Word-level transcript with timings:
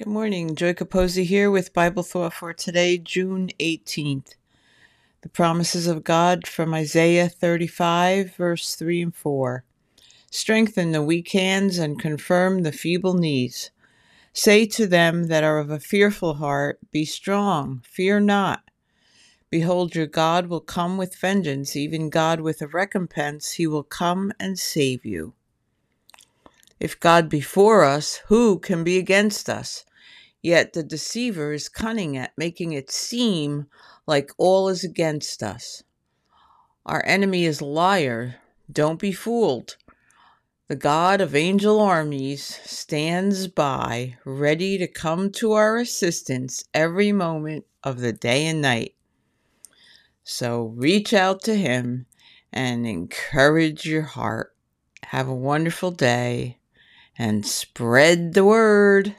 Good 0.00 0.08
morning. 0.08 0.54
Joy 0.54 0.72
Capozzi 0.72 1.26
here 1.26 1.50
with 1.50 1.74
Bible 1.74 2.02
Thought 2.02 2.32
for 2.32 2.54
today, 2.54 2.96
June 2.96 3.50
18th. 3.60 4.34
The 5.20 5.28
promises 5.28 5.86
of 5.86 6.04
God 6.04 6.46
from 6.46 6.72
Isaiah 6.72 7.28
35, 7.28 8.34
verse 8.34 8.74
3 8.76 9.02
and 9.02 9.14
4. 9.14 9.62
Strengthen 10.30 10.92
the 10.92 11.02
weak 11.02 11.32
hands 11.32 11.76
and 11.76 12.00
confirm 12.00 12.62
the 12.62 12.72
feeble 12.72 13.12
knees. 13.12 13.72
Say 14.32 14.64
to 14.68 14.86
them 14.86 15.24
that 15.24 15.44
are 15.44 15.58
of 15.58 15.68
a 15.68 15.78
fearful 15.78 16.36
heart, 16.36 16.78
Be 16.90 17.04
strong, 17.04 17.82
fear 17.84 18.20
not. 18.20 18.62
Behold, 19.50 19.94
your 19.94 20.06
God 20.06 20.46
will 20.46 20.60
come 20.60 20.96
with 20.96 21.14
vengeance, 21.14 21.76
even 21.76 22.08
God 22.08 22.40
with 22.40 22.62
a 22.62 22.68
recompense. 22.68 23.52
He 23.52 23.66
will 23.66 23.82
come 23.82 24.32
and 24.40 24.58
save 24.58 25.04
you. 25.04 25.34
If 26.80 26.98
God 26.98 27.28
be 27.28 27.42
for 27.42 27.84
us, 27.84 28.22
who 28.28 28.58
can 28.58 28.82
be 28.82 28.96
against 28.96 29.50
us? 29.50 29.84
Yet 30.42 30.72
the 30.72 30.82
deceiver 30.82 31.52
is 31.52 31.68
cunning 31.68 32.16
at 32.16 32.36
making 32.36 32.72
it 32.72 32.90
seem 32.90 33.66
like 34.06 34.30
all 34.38 34.68
is 34.68 34.84
against 34.84 35.42
us. 35.42 35.82
Our 36.86 37.04
enemy 37.04 37.44
is 37.44 37.60
a 37.60 37.66
liar. 37.66 38.36
Don't 38.72 38.98
be 38.98 39.12
fooled. 39.12 39.76
The 40.68 40.76
God 40.76 41.20
of 41.20 41.34
angel 41.34 41.80
armies 41.80 42.60
stands 42.64 43.48
by, 43.48 44.16
ready 44.24 44.78
to 44.78 44.86
come 44.86 45.32
to 45.32 45.52
our 45.52 45.76
assistance 45.76 46.64
every 46.72 47.12
moment 47.12 47.66
of 47.82 48.00
the 48.00 48.12
day 48.12 48.46
and 48.46 48.62
night. 48.62 48.94
So 50.22 50.72
reach 50.76 51.12
out 51.12 51.42
to 51.42 51.56
him 51.56 52.06
and 52.52 52.86
encourage 52.86 53.84
your 53.84 54.02
heart. 54.02 54.54
Have 55.06 55.28
a 55.28 55.34
wonderful 55.34 55.90
day 55.90 56.58
and 57.18 57.44
spread 57.44 58.34
the 58.34 58.44
word. 58.44 59.16